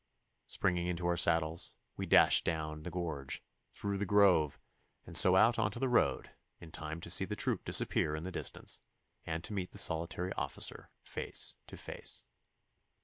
[0.47, 3.39] Springing into our saddles we dashed down the gorge,
[3.71, 4.59] through the grove,
[5.05, 8.23] and so out on to the road in time to see the troop disappear in
[8.23, 8.79] the distance,
[9.27, 12.25] and to meet the solitary officer face to face.